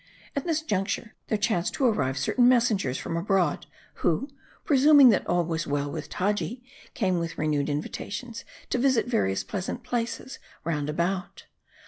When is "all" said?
5.27-5.45